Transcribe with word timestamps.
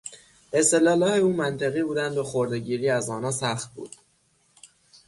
استدلالهای 0.53 1.19
او 1.19 1.33
منطقی 1.33 1.83
بودند 1.83 2.17
و 2.17 2.23
خردهگیری 2.23 2.89
از 2.89 3.09
آنها 3.09 3.31
سخت 3.31 3.73
بود. 3.73 3.95